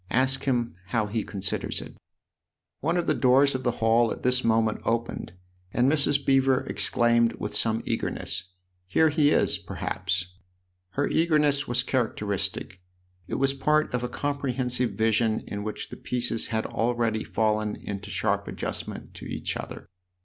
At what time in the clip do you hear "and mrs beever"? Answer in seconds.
5.71-6.61